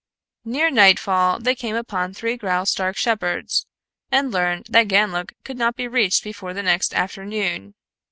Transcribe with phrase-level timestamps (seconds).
[0.45, 3.67] Near nightfall they came upon three Graustark shepherds
[4.11, 7.75] and learned that Ganlook could not be reached before the next afternoon.